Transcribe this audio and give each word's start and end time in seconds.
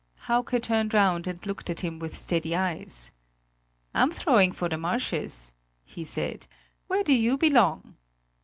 Hauke 0.21 0.59
turned 0.59 0.95
round 0.95 1.27
and 1.27 1.45
looked 1.45 1.69
at 1.69 1.81
him 1.81 1.99
with 1.99 2.17
steady 2.17 2.55
eyes: 2.55 3.11
"I'm 3.93 4.09
throwing 4.11 4.51
for 4.51 4.67
the 4.67 4.75
marshes," 4.79 5.53
he 5.85 6.03
said. 6.03 6.47
"Where 6.87 7.03
do 7.03 7.13
you 7.13 7.37
belong?" 7.37 7.97